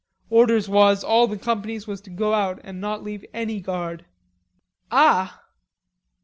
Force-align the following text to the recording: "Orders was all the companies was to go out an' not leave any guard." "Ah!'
"Orders 0.31 0.67
was 0.67 1.03
all 1.03 1.27
the 1.27 1.37
companies 1.37 1.85
was 1.85 2.01
to 2.01 2.09
go 2.09 2.33
out 2.33 2.59
an' 2.63 2.79
not 2.79 3.03
leave 3.03 3.23
any 3.35 3.59
guard." 3.61 4.05
"Ah!' 4.89 5.43